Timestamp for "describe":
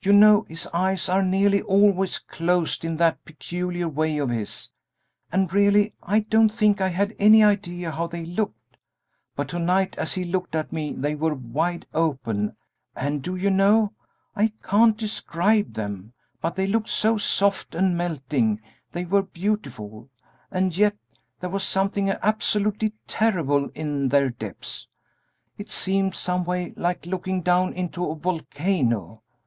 14.96-15.74